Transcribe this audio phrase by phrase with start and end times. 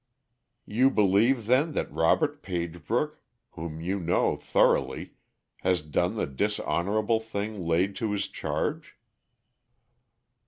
[0.65, 5.13] "You believe then that Robert Pagebrook, whom you know thoroughly,
[5.57, 8.97] has done the dishonorable things laid to his charge?"